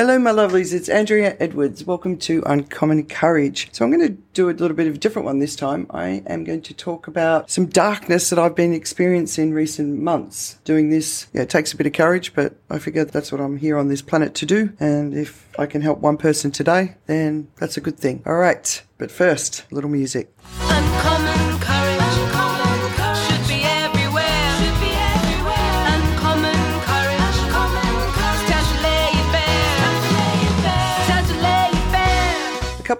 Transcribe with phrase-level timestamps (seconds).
[0.00, 0.72] Hello, my lovelies.
[0.72, 1.84] It's Andrea Edwards.
[1.84, 3.68] Welcome to Uncommon Courage.
[3.72, 5.86] So, I'm going to do a little bit of a different one this time.
[5.90, 10.58] I am going to talk about some darkness that I've been experiencing in recent months.
[10.64, 13.58] Doing this, yeah, it takes a bit of courage, but I figure that's what I'm
[13.58, 14.72] here on this planet to do.
[14.80, 18.22] And if I can help one person today, then that's a good thing.
[18.24, 18.82] All right.
[18.96, 20.34] But first, a little music.
[20.62, 21.49] Uncommon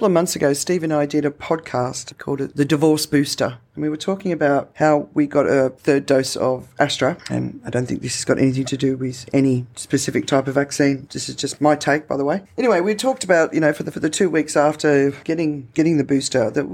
[0.00, 3.58] couple of months ago, Steve and I did a podcast called The Divorce Booster.
[3.74, 7.18] And we were talking about how we got a third dose of Astra.
[7.28, 10.54] And I don't think this has got anything to do with any specific type of
[10.54, 11.06] vaccine.
[11.12, 12.44] This is just my take, by the way.
[12.56, 15.98] Anyway, we talked about, you know, for the, for the two weeks after getting, getting
[15.98, 16.64] the booster, that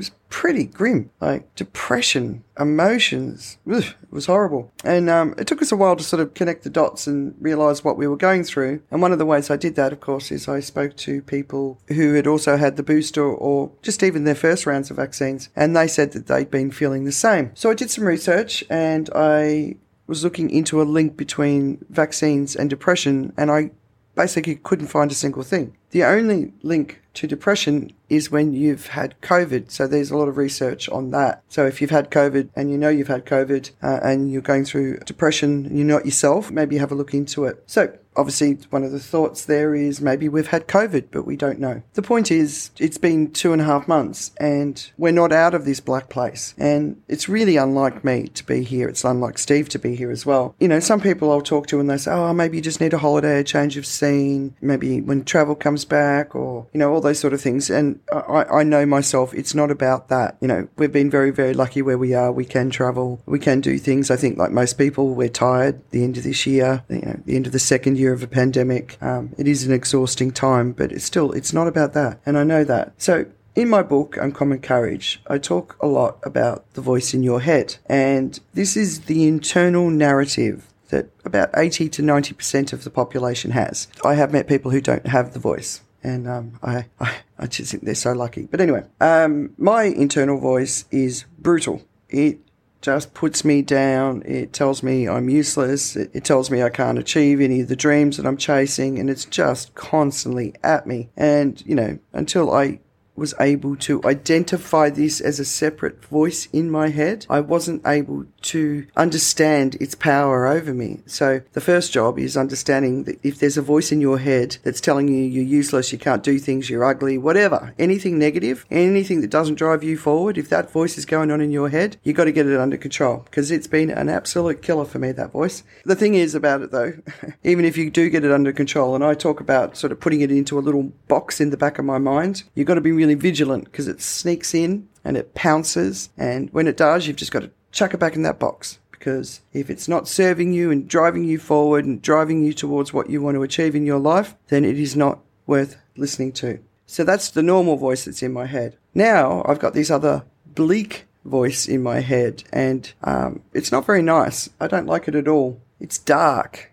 [0.00, 1.10] was pretty grim.
[1.20, 3.58] Like depression, emotions.
[3.70, 4.72] Ugh, it was horrible.
[4.82, 7.84] And um, it took us a while to sort of connect the dots and realize
[7.84, 8.80] what we were going through.
[8.90, 11.78] And one of the ways I did that, of course, is I spoke to people
[11.88, 15.50] who had also had the booster or just even their first rounds of vaccines.
[15.54, 17.50] And they said that they'd been feeling the same.
[17.54, 19.76] So I did some research and I
[20.06, 23.34] was looking into a link between vaccines and depression.
[23.36, 23.72] And I
[24.14, 25.76] basically couldn't find a single thing.
[25.90, 29.70] The only link to depression is when you've had COVID.
[29.70, 31.42] So there's a lot of research on that.
[31.48, 34.64] So if you've had COVID and you know you've had COVID uh, and you're going
[34.64, 37.62] through depression you're not yourself, maybe have a look into it.
[37.66, 41.58] So obviously one of the thoughts there is maybe we've had COVID, but we don't
[41.58, 41.82] know.
[41.94, 45.64] The point is it's been two and a half months and we're not out of
[45.64, 46.54] this black place.
[46.58, 48.88] And it's really unlike me to be here.
[48.88, 50.54] It's unlike Steve to be here as well.
[50.60, 52.92] You know, some people I'll talk to and they say, oh, maybe you just need
[52.92, 57.00] a holiday, a change of scene, maybe when travel comes back or, you know, all
[57.00, 57.70] those sort of things.
[57.70, 60.36] And I, I know myself, it's not about that.
[60.40, 62.30] You know, we've been very, very lucky where we are.
[62.30, 64.10] We can travel, we can do things.
[64.10, 67.36] I think like most people, we're tired the end of this year, you know, the
[67.36, 69.00] end of the second year of a pandemic.
[69.02, 72.20] Um, it is an exhausting time, but it's still, it's not about that.
[72.26, 72.92] And I know that.
[72.98, 77.40] So in my book, Uncommon Courage, I talk a lot about the voice in your
[77.40, 77.76] head.
[77.86, 83.88] And this is the internal narrative that about 80 to 90% of the population has.
[84.04, 85.82] I have met people who don't have the voice.
[86.02, 88.46] And um, I, I, I just think they're so lucky.
[88.50, 91.82] But anyway, um, my internal voice is brutal.
[92.08, 92.40] It
[92.80, 94.22] just puts me down.
[94.24, 95.96] It tells me I'm useless.
[95.96, 98.98] It, it tells me I can't achieve any of the dreams that I'm chasing.
[98.98, 101.10] And it's just constantly at me.
[101.16, 102.80] And, you know, until I
[103.20, 108.24] was able to identify this as a separate voice in my head, I wasn't able
[108.42, 111.00] to understand its power over me.
[111.04, 114.80] So the first job is understanding that if there's a voice in your head that's
[114.80, 119.30] telling you you're useless, you can't do things, you're ugly, whatever, anything negative, anything that
[119.30, 122.24] doesn't drive you forward, if that voice is going on in your head, you got
[122.24, 125.62] to get it under control because it's been an absolute killer for me, that voice.
[125.84, 126.94] The thing is about it though,
[127.44, 130.22] even if you do get it under control, and I talk about sort of putting
[130.22, 132.92] it into a little box in the back of my mind, you've got to be
[132.92, 136.10] really vigilant because it sneaks in and it pounces.
[136.16, 138.78] And when it does, you've just got to chuck it back in that box.
[138.90, 143.08] Because if it's not serving you and driving you forward and driving you towards what
[143.08, 146.58] you want to achieve in your life, then it is not worth listening to.
[146.86, 148.76] So that's the normal voice that's in my head.
[148.94, 154.02] Now I've got this other bleak voice in my head, and um, it's not very
[154.02, 154.50] nice.
[154.60, 155.60] I don't like it at all.
[155.78, 156.72] It's dark.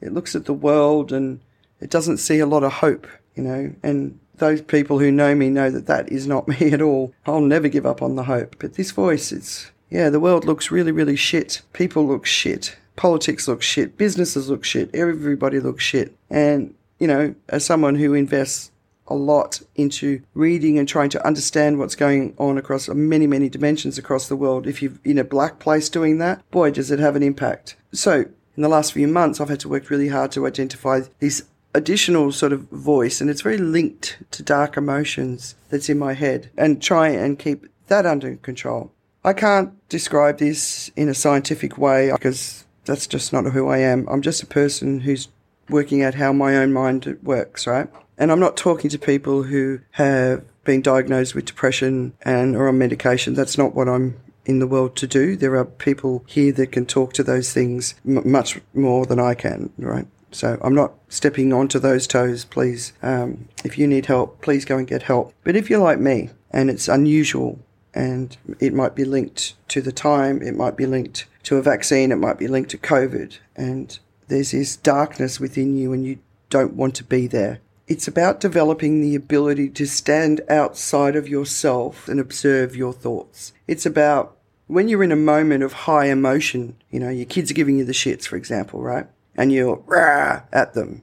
[0.00, 1.40] It looks at the world and
[1.80, 5.50] it doesn't see a lot of hope, you know, and those people who know me
[5.50, 7.12] know that that is not me at all.
[7.26, 8.56] I'll never give up on the hope.
[8.58, 11.62] But this voice, it's, yeah, the world looks really, really shit.
[11.72, 12.76] People look shit.
[12.96, 13.98] Politics look shit.
[13.98, 14.94] Businesses look shit.
[14.94, 16.16] Everybody looks shit.
[16.30, 18.70] And, you know, as someone who invests
[19.08, 23.98] a lot into reading and trying to understand what's going on across many, many dimensions
[23.98, 24.66] across the world.
[24.66, 27.76] If you're in a black place doing that, boy, does it have an impact.
[27.92, 28.24] So,
[28.56, 31.44] in the last few months, I've had to work really hard to identify this
[31.76, 36.50] additional sort of voice, and it's very linked to dark emotions that's in my head,
[36.56, 38.90] and try and keep that under control.
[39.24, 44.08] I can't describe this in a scientific way because that's just not who I am.
[44.08, 45.28] I'm just a person who's
[45.68, 47.88] working out how my own mind works, right?
[48.16, 52.78] And I'm not talking to people who have been diagnosed with depression and are on
[52.78, 53.34] medication.
[53.34, 55.36] That's not what I'm in the world to do.
[55.36, 59.34] There are people here that can talk to those things m- much more than I
[59.34, 60.06] can, right?
[60.32, 62.92] So I'm not stepping onto those toes, please.
[63.02, 65.32] Um, if you need help, please go and get help.
[65.44, 67.58] But if you're like me and it's unusual
[67.94, 72.12] and it might be linked to the time, it might be linked to a vaccine,
[72.12, 76.18] it might be linked to COVID, and there's this darkness within you and you
[76.50, 77.60] don't want to be there.
[77.86, 83.52] It's about developing the ability to stand outside of yourself and observe your thoughts.
[83.68, 84.36] It's about
[84.66, 87.84] when you're in a moment of high emotion, you know, your kids are giving you
[87.84, 89.06] the shits, for example, right?
[89.36, 91.02] And you're rah at them.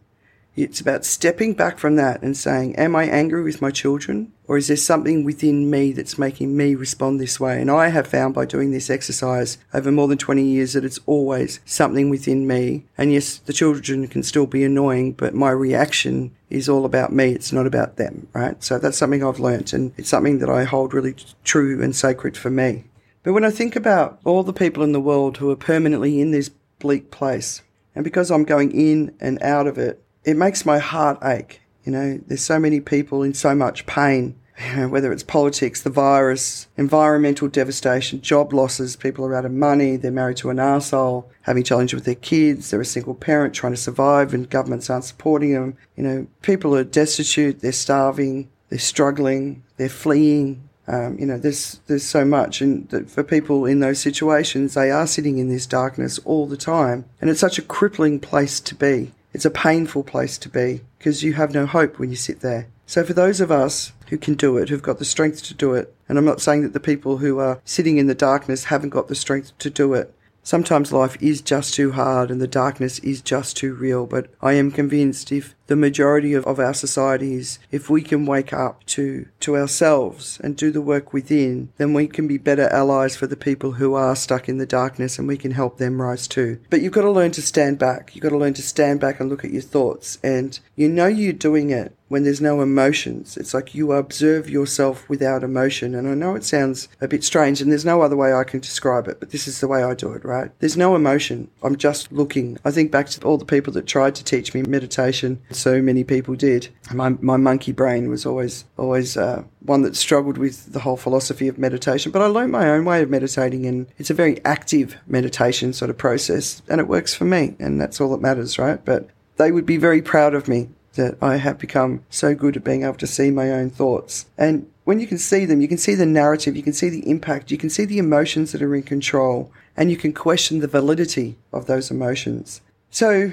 [0.56, 4.33] It's about stepping back from that and saying, Am I angry with my children?
[4.47, 7.59] Or is there something within me that's making me respond this way?
[7.59, 11.00] And I have found by doing this exercise over more than 20 years that it's
[11.07, 12.85] always something within me.
[13.00, 17.31] And yes, the children can still be annoying, but my reaction is all about me.
[17.31, 18.62] It's not about them, right?
[18.63, 22.38] So that's something I've learnt and it's something that I hold really true and sacred
[22.38, 22.83] for me.
[23.24, 26.30] But when I think about all the people in the world who are permanently in
[26.30, 27.63] this bleak place,
[27.95, 31.62] and because I'm going in and out of it, it makes my heart ache.
[31.84, 35.81] You know, there's so many people in so much pain, you know, whether it's politics,
[35.81, 40.57] the virus, environmental devastation, job losses, people are out of money, they're married to an
[40.57, 44.90] arsehole, having challenges with their kids, they're a single parent trying to survive and governments
[44.90, 45.78] aren't supporting them.
[45.98, 50.69] You know, people are destitute, they're starving, they're struggling, they're fleeing.
[50.88, 55.07] Um, you know, there's there's so much, and for people in those situations, they are
[55.07, 59.12] sitting in this darkness all the time, and it's such a crippling place to be.
[59.33, 62.68] It's a painful place to be because you have no hope when you sit there.
[62.85, 65.74] So, for those of us who can do it, who've got the strength to do
[65.74, 68.89] it, and I'm not saying that the people who are sitting in the darkness haven't
[68.89, 70.13] got the strength to do it,
[70.45, 74.53] Sometimes life is just too hard and the darkness is just too real, but I
[74.53, 79.27] am convinced if the majority of, of our societies, if we can wake up to,
[79.39, 83.38] to ourselves and do the work within, then we can be better allies for the
[83.38, 86.60] people who are stuck in the darkness and we can help them rise too.
[86.69, 88.13] But you've got to learn to stand back.
[88.13, 91.07] You've got to learn to stand back and look at your thoughts and you know
[91.07, 93.38] you're doing it when there's no emotions.
[93.38, 95.95] It's like you observe yourself without emotion.
[95.95, 98.59] And I know it sounds a bit strange and there's no other way I can
[98.59, 100.51] describe it, but this is the way I do it, right?
[100.59, 101.50] There's no emotion.
[101.63, 102.59] I'm just looking.
[102.63, 105.42] I think back to all the people that tried to teach me meditation.
[105.53, 106.69] So many people did.
[106.94, 111.47] My, my monkey brain was always, always, uh, one that struggled with the whole philosophy
[111.47, 114.97] of meditation, but I learned my own way of meditating and it's a very active
[115.07, 118.83] meditation sort of process and it works for me and that's all that matters, right?
[118.83, 122.63] But they would be very proud of me that I have become so good at
[122.63, 124.25] being able to see my own thoughts.
[124.38, 127.09] And when you can see them, you can see the narrative, you can see the
[127.09, 130.67] impact, you can see the emotions that are in control, and you can question the
[130.67, 132.61] validity of those emotions.
[132.91, 133.31] So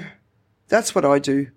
[0.69, 1.51] that's what I do.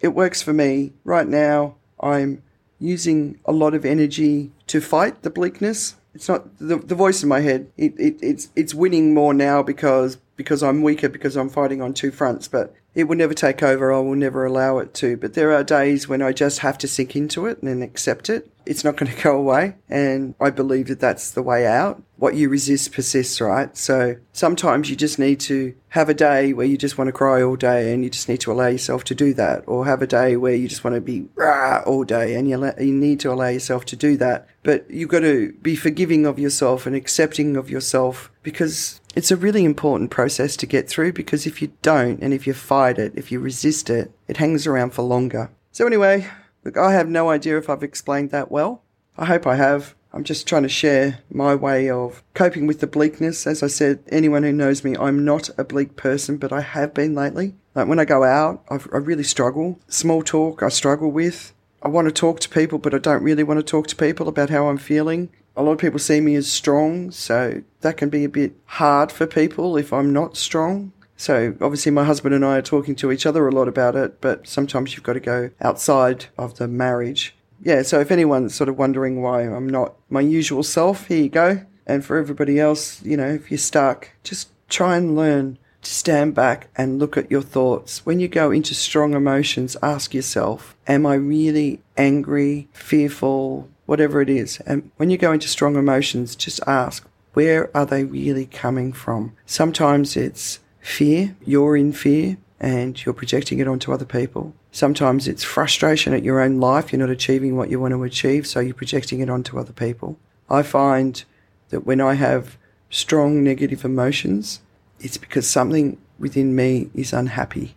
[0.00, 0.92] It works for me.
[1.04, 2.42] Right now, I'm
[2.78, 5.96] using a lot of energy to fight the bleakness.
[6.14, 7.70] It's not the, the voice in my head.
[7.76, 11.94] It, it, it's it's winning more now because because I'm weaker because I'm fighting on
[11.94, 12.48] two fronts.
[12.48, 13.92] But it will never take over.
[13.92, 15.16] I will never allow it to.
[15.16, 18.50] But there are days when I just have to sink into it and accept it.
[18.66, 19.76] It's not going to go away.
[19.88, 22.02] And I believe that that's the way out.
[22.16, 23.74] What you resist persists, right?
[23.76, 27.42] So sometimes you just need to have a day where you just want to cry
[27.42, 29.64] all day and you just need to allow yourself to do that.
[29.66, 32.62] Or have a day where you just want to be rah all day and you,
[32.78, 34.46] you need to allow yourself to do that.
[34.62, 39.36] But you've got to be forgiving of yourself and accepting of yourself because it's a
[39.36, 43.12] really important process to get through because if you don't and if you fight it,
[43.16, 45.50] if you resist it, it hangs around for longer.
[45.72, 46.28] So anyway,
[46.64, 48.82] look, I have no idea if I've explained that well.
[49.16, 49.94] I hope I have.
[50.12, 53.46] I'm just trying to share my way of coping with the bleakness.
[53.46, 56.92] As I said, anyone who knows me, I'm not a bleak person, but I have
[56.94, 57.54] been lately.
[57.74, 59.78] Like when I go out, I've, I really struggle.
[59.88, 61.52] Small talk, I struggle with.
[61.82, 64.28] I want to talk to people, but I don't really want to talk to people
[64.28, 65.30] about how I'm feeling.
[65.56, 69.12] A lot of people see me as strong, so that can be a bit hard
[69.12, 70.92] for people if I'm not strong.
[71.20, 74.22] So obviously my husband and I are talking to each other a lot about it,
[74.22, 77.34] but sometimes you've got to go outside of the marriage.
[77.62, 81.28] Yeah, so if anyone's sort of wondering why I'm not my usual self, here you
[81.28, 81.66] go.
[81.86, 86.34] And for everybody else, you know, if you're stuck, just try and learn to stand
[86.34, 88.06] back and look at your thoughts.
[88.06, 94.30] When you go into strong emotions, ask yourself, am I really angry, fearful, whatever it
[94.30, 94.58] is?
[94.60, 99.36] And when you go into strong emotions, just ask, where are they really coming from?
[99.44, 104.54] Sometimes it's fear, you're in fear and you're projecting it onto other people.
[104.70, 108.46] Sometimes it's frustration at your own life, you're not achieving what you want to achieve,
[108.46, 110.18] so you're projecting it onto other people.
[110.48, 111.22] I find
[111.70, 112.56] that when I have
[112.90, 114.60] strong negative emotions,
[115.00, 117.76] it's because something within me is unhappy.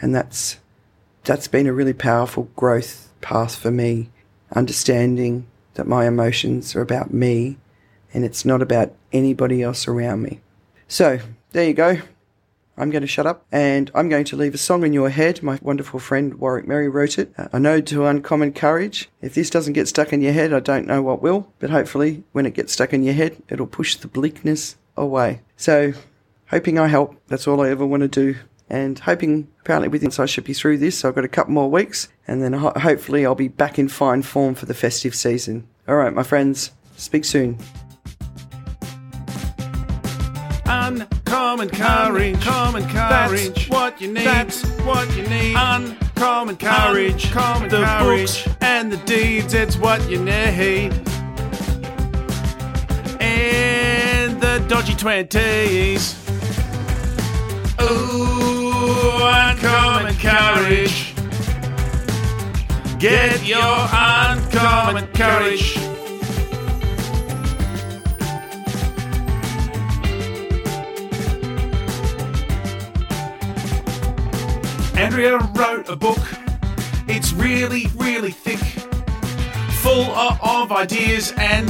[0.00, 0.58] And that's
[1.24, 4.10] that's been a really powerful growth path for me,
[4.54, 7.56] understanding that my emotions are about me
[8.14, 10.40] and it's not about anybody else around me.
[10.86, 11.18] So,
[11.50, 11.98] there you go.
[12.76, 15.42] I'm going to shut up and I'm going to leave a song in your head.
[15.42, 17.32] My wonderful friend Warwick Merry wrote it.
[17.38, 19.08] Uh, a Ode to Uncommon Courage.
[19.20, 22.24] If this doesn't get stuck in your head, I don't know what will, but hopefully
[22.32, 25.40] when it gets stuck in your head, it'll push the bleakness away.
[25.56, 25.92] So,
[26.50, 27.16] hoping I help.
[27.28, 28.38] That's all I ever want to do.
[28.68, 30.98] And hoping apparently within so I should be through this.
[30.98, 33.88] So I've got a couple more weeks and then ho- hopefully I'll be back in
[33.88, 35.68] fine form for the festive season.
[35.86, 37.58] All right, my friends, speak soon.
[41.36, 43.52] Uncommon courage, common courage.
[43.52, 44.24] That's what you need.
[44.24, 45.54] That's what you need.
[45.54, 48.42] Uncommon courage, Uncommon the courage.
[48.46, 49.52] books and the deeds.
[49.52, 50.94] It's what you need.
[53.20, 56.16] And the dodgy twenties.
[57.82, 61.12] Ooh, uncommon courage.
[62.98, 63.60] Get your
[63.92, 65.75] uncommon courage.
[75.06, 76.18] Andrea wrote a book.
[77.06, 78.58] It's really, really thick,
[79.78, 81.68] full of, ideas, and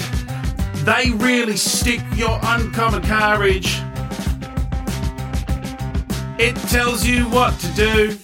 [0.87, 3.83] they really stick your uncommon courage.
[6.38, 8.16] It tells you what to do.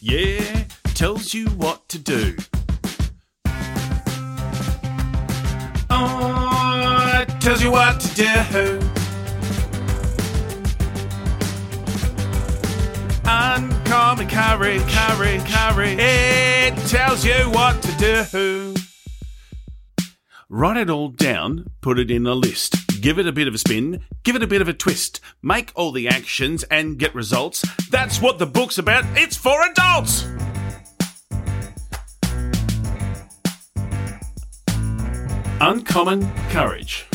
[0.00, 0.62] Yeah,
[0.94, 2.36] tells you what to do.
[5.90, 8.88] Oh, tells you what to do.
[13.88, 15.98] Uncommon courage, courage, courage.
[15.98, 18.74] It tells you what to do.
[20.50, 23.00] Write it all down, put it in a list.
[23.00, 25.22] Give it a bit of a spin, give it a bit of a twist.
[25.42, 27.64] Make all the actions and get results.
[27.88, 29.04] That's what the book's about.
[29.16, 30.26] It's for adults.
[35.62, 37.06] Uncommon courage.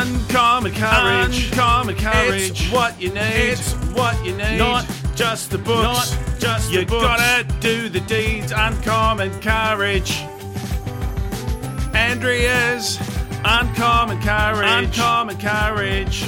[0.00, 1.48] Uncommon courage.
[1.48, 2.50] Uncommon courage.
[2.50, 3.20] It's what you need.
[3.20, 4.58] It's what you need.
[4.58, 4.86] Not
[5.16, 6.12] just the books.
[6.16, 7.04] Not just you the books.
[7.04, 8.52] gotta do the deeds.
[8.52, 10.12] Uncommon courage.
[11.94, 12.98] Andrea's
[13.44, 14.84] uncommon courage.
[14.84, 16.24] Uncommon courage.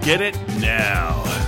[0.00, 1.45] Get it now.